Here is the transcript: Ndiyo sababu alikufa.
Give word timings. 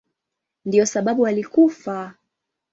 Ndiyo 0.65 0.85
sababu 0.85 1.27
alikufa. 1.27 2.13